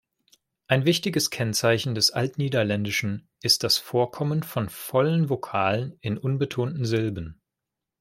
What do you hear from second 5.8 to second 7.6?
in unbetonten Silben.